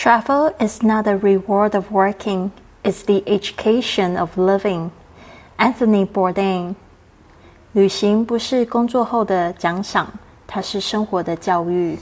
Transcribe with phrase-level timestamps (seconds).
[0.00, 2.52] Travel is not the reward of working,
[2.84, 4.92] it's the education of living.
[5.58, 6.76] Anthony Bourdain。
[7.72, 10.06] 旅行不是工作后的奖赏，
[10.46, 11.98] 它是生活的教育。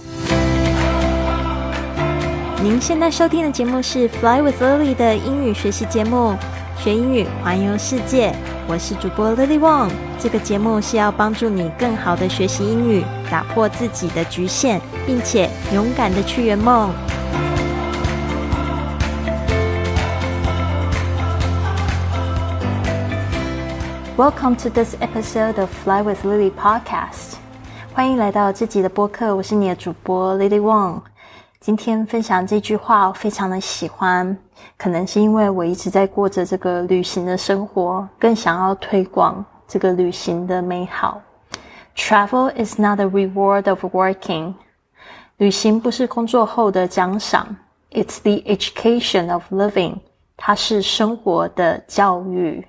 [2.63, 6.35] 您现在收听的节目是《Fly with Lily》的英语学习节目，
[6.79, 8.35] 学英语环游世界。
[8.69, 9.91] 我是主播 Lily Wong。
[10.19, 16.93] 这个节目是要帮助你更好的学习英语，打破自己的局限，并且勇敢的去圆梦。
[24.18, 27.36] Welcome to this episode of Fly with Lily podcast。
[27.94, 31.02] 欢迎来到这集的播客，我是你的主播 Lily Wong。
[31.60, 34.38] 今天分享这句话，我非常的喜欢，
[34.78, 41.22] 可能是因为我一直在过着这个旅行的生活，更想要推广这个旅行的美好。
[41.96, 44.54] Travel is not a reward of working。
[45.38, 47.56] 旅行不是工作后的奖赏，
[47.92, 49.98] It's the education of living。
[50.38, 52.66] 它是生活的教育。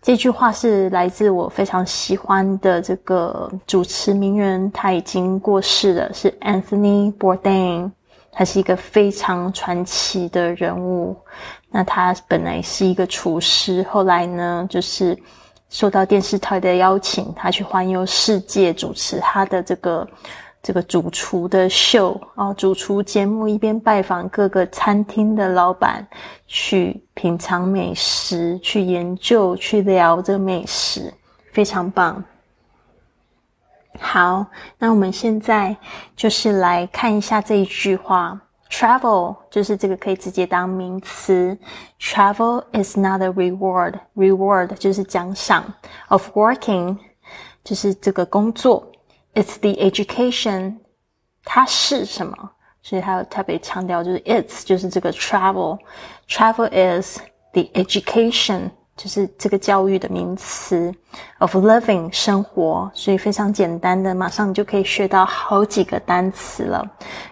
[0.00, 7.90] 这句话是来自我非常喜欢的这个主持名人，他已经过世了，是 Anthony Bourdain。
[8.30, 11.16] 他是一个非常传奇的人物。
[11.70, 15.18] 那他本来是一个厨师，后来呢，就是
[15.68, 20.06] 受到电视台的邀请，他去环游世界主持他的这个。
[20.62, 26.06] 这个主厨的秀啊，主厨节目一边拜访各个餐厅的老板，
[26.46, 31.14] 去品尝美食，去研究，去聊这个美食，
[31.52, 32.22] 非常棒。
[34.00, 34.46] 好，
[34.78, 35.76] 那我们现在
[36.14, 41.56] 就是来看一下这一句话：travel 就是这个可以直接当名词
[41.98, 45.64] ，travel is not a reward，reward 就是奖赏
[46.08, 46.96] ，of working
[47.64, 48.86] 就是这个工作。
[49.37, 50.75] It's the education，
[51.43, 52.51] 它是什么？
[52.81, 57.19] 所以它有特别强调，就是 it's 就是这个 travel，travel is
[57.53, 60.93] the education，就是这个教育的名词
[61.39, 66.85] of living 生活，所以非常简单的，马上你就可以学到好几个单词了。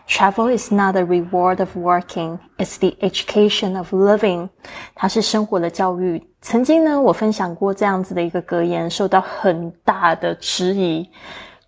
[0.08, 4.50] Travel is not a reward of working, it's the education of living，
[4.96, 6.26] 它是生活的教育。
[6.42, 11.08] 曾经呢，我分享过这样子的一个格言，受到很大的质疑。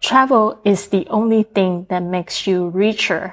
[0.01, 3.31] Travel is the only thing that makes you richer。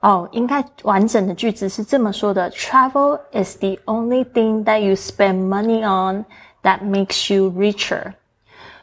[0.00, 6.24] 哦，应该完整的句子是这么说的：Travel is the only thing that you spend money on
[6.62, 8.12] that makes you richer。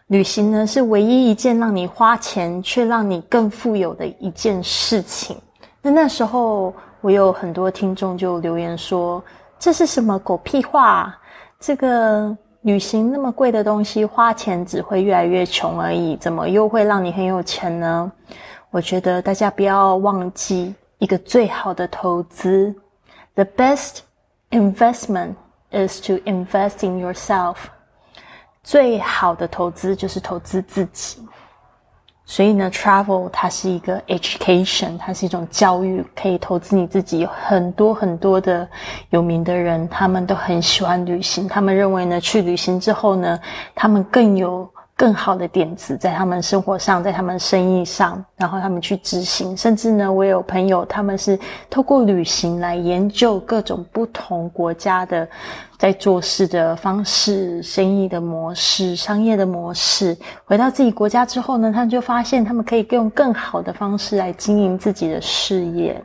[0.08, 5.38] 旅行呢是唯一一件让你花钱却让你更富有的一件事情。
[5.82, 11.18] 那那时候我有很多听众就留言说：“这是什么狗屁话？
[11.60, 12.36] 这个。”
[12.67, 18.11] 旅行那么贵的东西，花钱只会越来越穷而已，怎么又会让你很有钱呢？
[18.73, 22.75] 我觉得大家不要忘记一个最好的投资
[23.37, 23.99] ，the best
[24.51, 25.35] investment
[25.71, 27.55] is to invest in yourself。
[28.65, 31.21] 最好的投资就是投资自己。
[32.29, 37.21] 所以呢，travel 它是一个 education，它是一种教育，可以投资你自己。
[37.21, 38.69] 有很多很多的
[39.11, 41.47] 有名的人，他们都很喜欢旅行。
[41.47, 43.39] 他们认为呢，去旅行之后呢，
[43.75, 44.69] 他们更有。
[44.97, 49.55] 更好的点子在他们生活上，在他们生意上，然后他们去执行。
[49.55, 55.29] 甚至呢，我有朋友，他们是透过旅行来研究各种不同国家的
[55.79, 60.17] 在做事的方式、生意的模式、商业的模式。
[60.47, 66.03] 回到自己国家之后呢，他们就发现他们可以用更好的方式来经营自己的事业。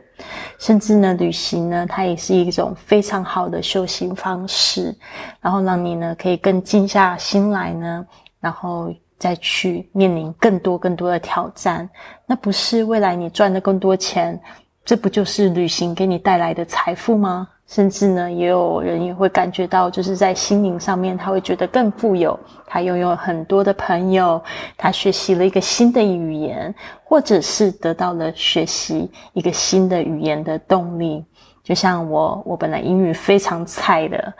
[0.58, 4.94] 甚至呢，旅行呢，它也是一种非常好的修行方式，
[5.40, 8.06] 然后让你呢可以更静下心来呢。
[8.42, 11.88] 然后再去面临更多更多的挑战，
[12.26, 14.38] 那不是未来你赚的更多钱，
[14.84, 17.48] 这不就是旅行给你带来的财富吗？
[17.68, 24.42] 甚至呢，也有人也会感觉到，就是在心灵上面，他会觉得更富有，他拥有很多的朋友，
[24.76, 26.74] 他学习了一个新的语言，
[27.04, 31.24] 或者是得到了学习一个新的语言的动力。
[31.62, 34.32] 就像我，我本来英语非常菜的，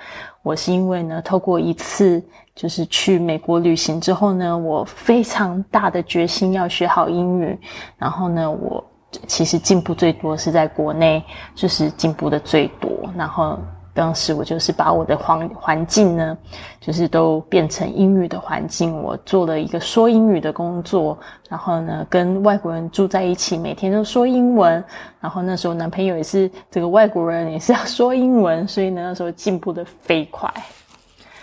[0.42, 2.22] 我是因为呢，透过一次。
[2.54, 7.58] 就是去美国旅行之后呢，我非常大的决心要学好英语。
[7.96, 8.84] 然后呢，我
[9.26, 11.24] 其实进步最多是在国内，
[11.54, 12.90] 就是进步的最多。
[13.16, 13.58] 然后
[13.94, 16.36] 当时我就是把我的环环境呢，
[16.80, 19.02] 就是都变成英语的环境。
[19.02, 21.18] 我做了一个说英语的工作，
[21.48, 24.82] 然后呢，跟外国人住在一起，每天都说英文。
[25.20, 30.52] 然后那时候男朋友也是这个外国人，也是要说英文，所以呢，那时候进步的飞快。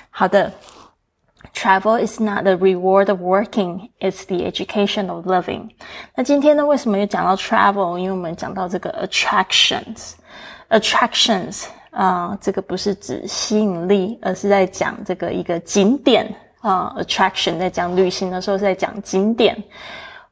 [0.09, 0.51] 好的。
[1.53, 5.69] Travel is not the reward of working; it's the education of living.
[6.15, 7.97] 那今天呢，为什么又讲到 travel？
[7.97, 10.11] 因为我们讲到这个 attractions。
[10.69, 16.95] attractions 啊，这个不是指吸引力，而是在讲这个一个景点啊。
[16.97, 19.55] attraction 在讲旅行的时候是在讲景点。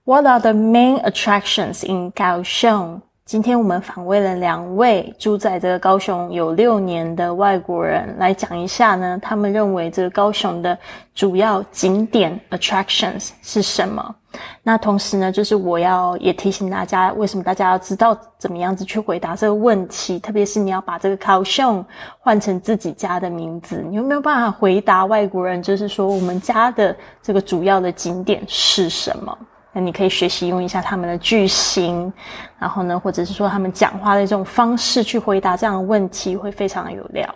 [0.03, 3.01] What are the main attractions in Kaohsiung？
[3.27, 10.79] 今天我们访问了两位住在这个高雄有六年的外国人，来讲一下呢，他们认为这个高雄的
[11.13, 14.15] 主要景点 attractions 是什么？
[14.63, 20.17] 那同时呢，就是我要也提醒大家，为什么大家要知道怎么样子去回答这个问题？
[20.19, 21.85] 特别是你要把这个高雄
[22.19, 25.61] 换成自己家的名字，你有没有办法回答外国人？
[25.61, 29.37] 就是说，我们家的这个主要的景点是什么？
[29.76, 32.12] 那你可以学习用一下他们的句型，
[32.58, 37.34] 然后呢，或者是说他们讲话的这种方式去回答这样的问题，会非常的有料。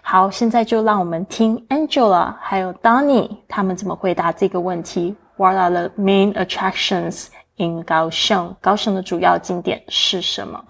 [0.00, 5.14] 好，现在就让我们听 Angela 还有 Donny 他们怎么回答这个问题。
[5.36, 8.56] What are the main attractions in 高雄？
[8.62, 10.64] 高雄的主要景点是什么？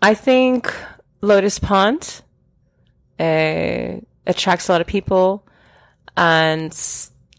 [0.00, 0.64] I think
[1.20, 2.20] Lotus Pond
[3.18, 5.42] uh, attracts a lot of people
[6.16, 6.72] and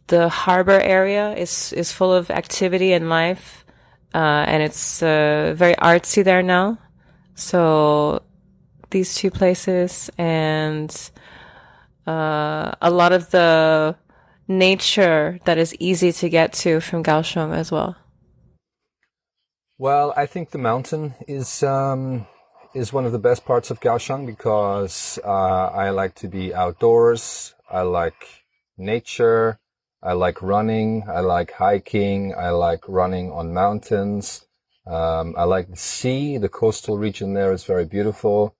[0.08, 3.64] the harbor area is is full of activity and life,
[4.14, 6.78] uh, and it's uh, very artsy there now.
[7.34, 8.22] So
[8.90, 10.90] these two places and
[12.06, 13.96] uh, a lot of the
[14.48, 17.96] nature that is easy to get to from Kaohsiung as well.
[19.78, 22.26] Well, I think the mountain is um,
[22.74, 27.54] is one of the best parts of Kaohsiung because uh, I like to be outdoors.
[27.70, 28.44] I like
[28.78, 29.58] nature.
[30.05, 31.03] I like running.
[31.07, 32.33] I like hiking.
[32.35, 34.45] I like running on mountains.
[34.87, 36.37] Um, I like the sea.
[36.37, 38.55] The coastal region there is very beautiful.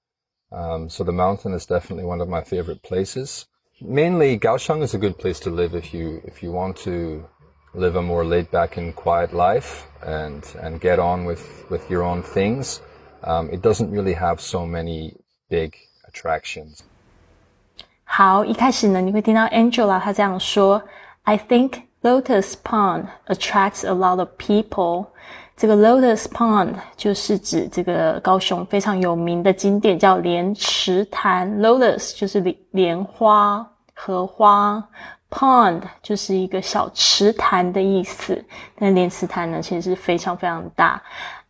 [0.51, 3.47] Um, so the mountain is definitely one of my favorite places.
[3.81, 7.25] Mainly, Kaohsiung is a good place to live if you if you want to
[7.73, 12.03] live a more laid back and quiet life and and get on with with your
[12.03, 12.81] own things.
[13.23, 15.15] Um, it doesn't really have so many
[15.49, 15.73] big
[16.07, 16.81] attractions.
[18.03, 20.83] 好，一开始呢，你会听到 Angela 她这样说。
[21.25, 25.07] I think Lotus Pond attracts a lot of people。
[25.55, 31.59] 这个 Lotus Pond 就是指这个高雄非常有名的景点，叫莲池潭。
[31.59, 33.63] Lotus 就是莲莲花、
[33.93, 34.83] 荷花，
[35.29, 38.43] Pond 就是一个小池潭的意思。
[38.75, 40.99] 但莲池潭呢，其实是非常非常大。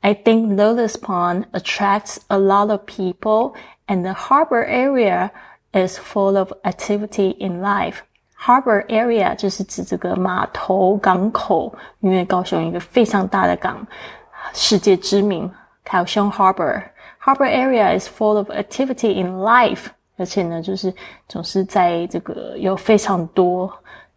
[0.02, 3.54] I think Lotus Pond attracts a lot of people,
[3.88, 5.30] and the harbor area
[5.72, 8.00] is full of activity in life.
[8.46, 13.86] Harbor area 就是指这个码头港口，因为高雄一个非常大的港，
[14.52, 15.48] 世界知名。
[15.84, 16.82] 高雄 Harbor
[17.24, 19.86] Harbor area is full of activity in life，
[20.18, 20.92] 而且呢，就是
[21.28, 23.72] 总是在这个有非常多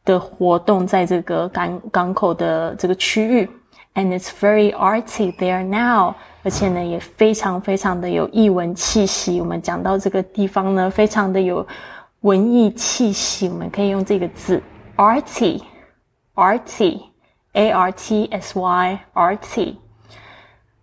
[0.06, 3.50] 的活动在这个港港口的这个区域。
[3.94, 9.38] And it's very artsy there now，而且呢，也非常非常的有艺文气息。
[9.38, 11.66] 我们讲到这个地方呢，非常的有。
[12.21, 14.61] 文艺气息，我们可以用这个字
[14.97, 19.77] arty，arty，a r t s y arty，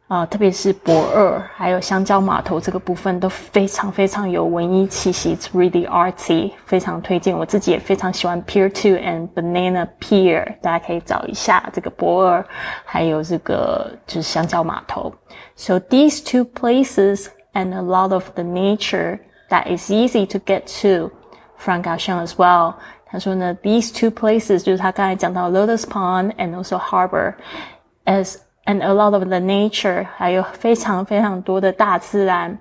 [0.09, 7.37] 啊、呃，特别是驳二还有香蕉码头这个部分都非常非常有文艺气息，it's really arty，非常推荐。
[7.37, 12.43] 我自己也非常喜欢 Pier Two and Banana Pier，大家可以找一下这个驳二，
[12.87, 15.13] 还有这个就是香蕉码头。
[15.55, 19.19] So these two places and a lot of the nature
[19.51, 21.11] that is easy to get to.
[21.58, 22.74] From Kaohsiung as well，
[23.06, 32.58] 他说呢，these two places 就是他刚才讲到 Lotus Pond and also harbor，as and a lot of the nature，还有非常非常多的大自然，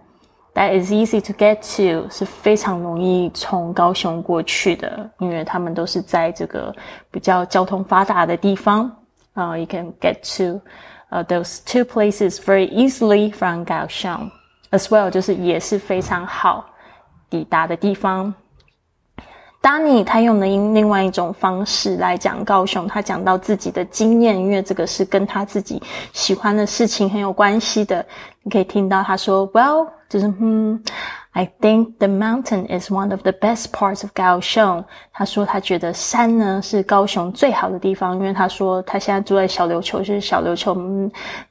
[0.52, 6.70] that is easy to get to 是非常容易从高雄过去的，因为他们都是在这个
[7.10, 8.80] 比较交通发达的地方
[9.32, 10.60] 啊、uh,，you can get to
[11.10, 14.30] uh, those two places very easily from Kaohsiung
[14.72, 16.66] as well，就是也是非常好
[17.30, 18.34] 抵达的地方。
[19.65, 25.81] Danny 他用了另另外一种方式来讲高雄，他讲到自己的经验，因为这个是跟他自己
[26.13, 28.05] 喜欢的事情很有关系的。
[28.43, 30.79] 你可以听到他说：“Well，就是嗯。”
[31.34, 34.84] I think the mountain is one of the best parts of 高雄。
[35.12, 40.74] 他说他觉得山呢是高雄最好的地方，因为他说他现在住在小琉球，就是小琉球，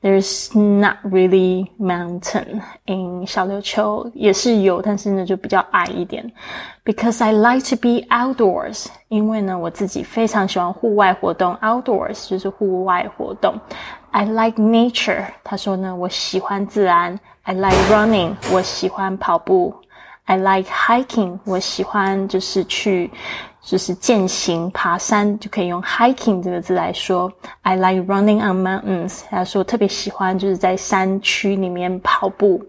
[0.02, 6.30] there's not really mountain in 小琉球，也是有，但是呢就比较矮一点。
[6.84, 13.54] Because I like to be outdoors，因为呢我自己非常喜欢户外活动，outdoors 就是户外活动。
[14.14, 17.20] I like nature，他说呢我喜欢自然。
[17.44, 19.76] I like running，我喜欢跑步。
[20.26, 23.10] I like hiking，我喜欢就是去
[23.65, 27.33] 就是健行、爬山，就可以用 hiking 这个字来说。
[27.63, 29.23] I like running on mountains。
[29.31, 32.63] 他说特别喜欢就是在山区里面跑步。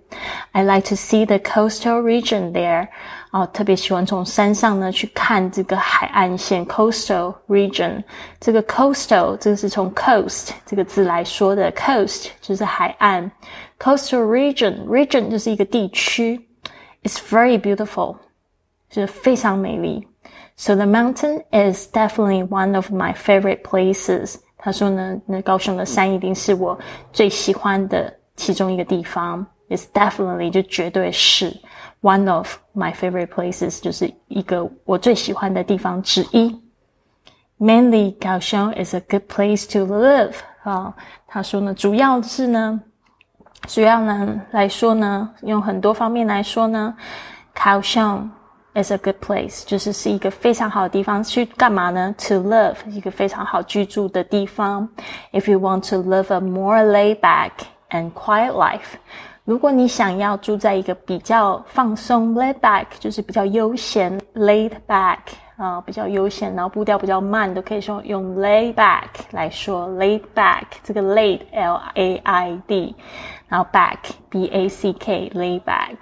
[0.54, 2.88] I like to see the coastal region there。
[3.32, 8.02] 哦，特别喜欢从山上呢去看这个海岸线 coastal region。
[8.40, 13.30] 这个 coastal 这个是从 coast 这个字来说的，coast 就是海岸
[13.78, 16.48] ，coastal region region 就是一个地区。
[17.04, 18.16] It's very beautiful，
[18.90, 20.08] 就是非常美丽。
[20.57, 24.37] So the mountain is definitely one of my favorite places.
[24.59, 26.79] 他说呢，那高雄的山一定是我
[27.13, 29.47] 最喜欢的其中一个地方。
[29.71, 31.51] It's definitely 就绝对是
[32.03, 36.61] one of my favorite places，就是一个我最喜欢的地方之一。
[37.59, 40.95] Mainly 高雄 is a good place to live 啊。
[41.27, 42.81] 他说呢，主要是呢，
[43.69, 46.95] 主要呢来说呢，用很多方面来说呢，
[47.55, 48.31] 高雄。
[48.75, 51.23] is a good place，就是是一个非常好的地方。
[51.23, 52.15] 去干嘛呢？
[52.29, 54.89] To live，一个非常好居住的地方。
[55.33, 57.51] If you want to live a more laid back
[57.91, 58.99] and quiet life，
[59.45, 65.19] 如果你想要住在一个比较放松，laid back 就是比较悠闲，laid back
[65.57, 69.89] 啊、呃，比较悠闲，然后步调比较慢，都可以说用 laid back 来说。
[69.89, 72.95] laid back 这个 laid L A I D，
[73.49, 73.97] 然后 back
[74.29, 75.97] B A C K laid back。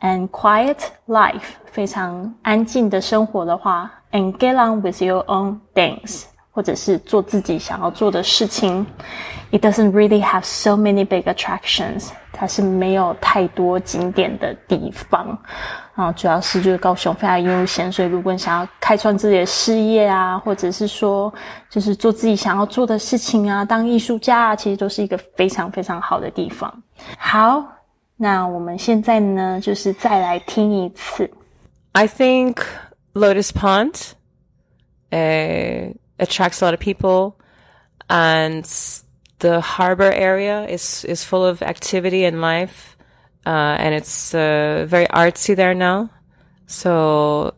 [0.00, 0.76] And quiet
[1.06, 1.40] life
[1.70, 8.84] 非常安静的生活的话，and get on with your own things，或者是做自己想要做的事情。
[9.52, 15.36] It doesn't really have so many big attractions，它是没有太多景点的地方
[15.96, 21.32] 啊，主要是就是高雄非常悠闲，所以如果你想要开创自己的事业啊，或者是说
[21.68, 26.72] 就是做自己想要做的事情啊，当艺术家啊，其实都是一个非常非常好的地方。
[27.18, 27.64] 好。
[28.19, 31.29] 那我们现在呢，就是再来听一次。
[31.93, 32.63] I think
[33.13, 34.13] Lotus Pond
[35.11, 37.35] uh, attracts a lot of people,
[38.07, 38.65] and
[39.39, 42.95] the harbor area is is full of activity and life,
[43.45, 46.09] uh, and it's uh, very artsy there now.
[46.67, 47.53] So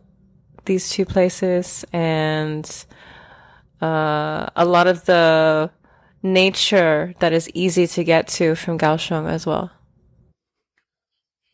[0.66, 2.64] these two places and
[3.80, 5.70] uh, a lot of the
[6.22, 9.70] nature that is easy to get to from Kaohsiung as well.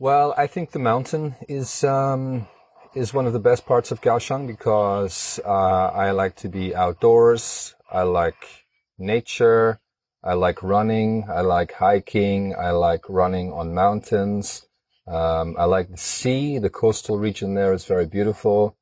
[0.02, 2.48] Well, I think the mountain is um,
[2.96, 7.76] is one of the best parts of Kaohsiung because uh, I like to be outdoors.
[7.92, 8.66] I like
[8.98, 9.82] nature.
[10.24, 11.26] I like running.
[11.30, 12.56] I like hiking.
[12.56, 14.66] I like running on mountains.
[15.06, 16.60] Um, I like the sea.
[16.60, 18.78] The coastal region there is very beautiful.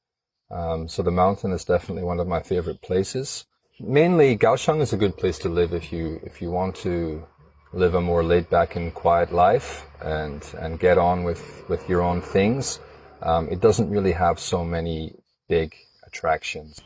[0.51, 3.45] Um, so the mountain is definitely one of my favorite places.
[3.79, 7.25] Mainly, Kaohsiung is a good place to live if you if you want to
[7.72, 12.02] live a more laid back and quiet life and and get on with with your
[12.02, 12.78] own things.
[13.20, 15.14] Um, it doesn't really have so many
[15.48, 15.72] big
[16.06, 16.78] attractions.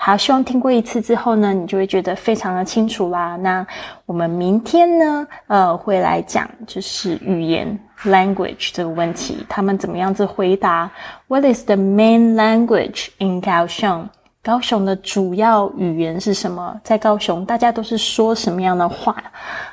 [0.00, 3.34] 好，希望听过一次之后呢，你就会觉得非常的清楚啦。
[3.36, 3.66] 那
[4.06, 10.88] 我们明天呢，呃，会来讲就是语言 language 这个问题，他们怎么样子回答？
[11.26, 14.08] What is the main language in Kaohsiung？
[14.43, 16.77] 高雄的主要语言是什么？
[16.83, 19.15] 在高雄，大家都是说什么样的话？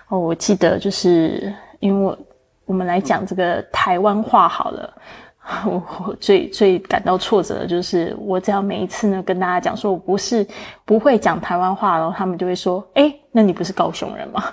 [0.09, 2.19] 哦，我记得就是因为我
[2.67, 4.95] 我们来讲这个台湾话好了。
[5.65, 10.47] 我 我最最感到挫折的就是，我只要每一次呢跟大家讲说我不是
[10.85, 14.45] 不会讲台湾话，然后他们就会说：“哎，那你不是高雄人吗？”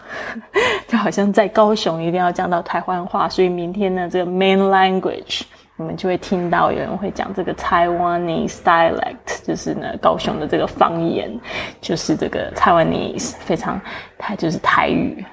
[0.88, 5.42] 就好像在高雄一定要讲到台湾话，所以明天呢，这个 main language。
[5.80, 11.40] 你们就会听到有人会讲这个 Taiwanese dialect，就是呢高雄的这个方言，
[11.80, 13.80] 就是这个 Taiwanese，非常
[14.18, 15.24] 它就是台语。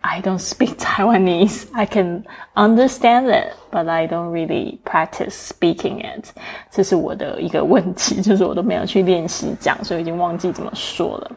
[0.00, 1.66] I don't speak Taiwanese.
[1.72, 6.26] I can understand it, but I don't really practice speaking it.
[6.70, 11.30] 这是我的一个问题，就是我都没有去练习讲，所以已经忘记怎么说了。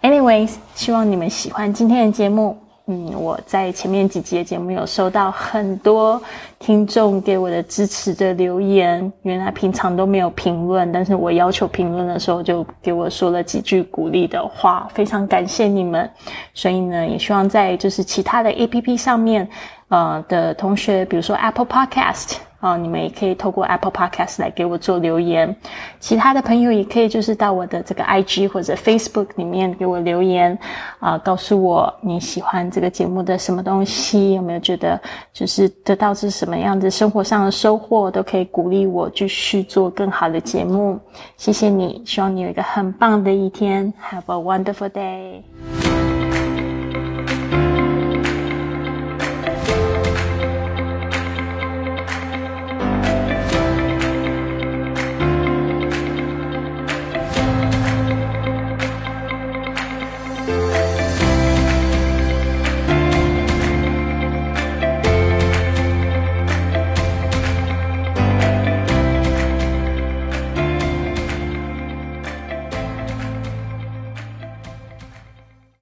[0.00, 2.63] Anyways，希望你们喜欢今天的节目。
[2.86, 6.20] 嗯，我在前面几集节目有收到很多
[6.58, 16.10] 听众给我的支持的留言，原来平常都没有评论，但是我要求评论的时候就给我说了几句鼓励的话，非常感谢你们。
[16.52, 19.48] 所以呢，也希望在就是其他的 A P P 上面，
[19.88, 22.34] 呃的同学，比如说 Apple Podcast。
[22.64, 25.54] 啊，你们也可以透过 Apple Podcast 来给我做留言，
[26.00, 30.58] 其他的朋友也可以就是到我的这个 IG 或者 Facebook 里面给我留言，
[30.98, 34.98] 啊，告诉我你喜欢这个节目的什么东西，有没有觉得
[35.30, 40.98] 就是得到是什么样的生活上的收获，都可以鼓励我继续做更好的节目。
[41.36, 45.83] 谢谢你，希望你有一个很棒的一天，Have a wonderful day。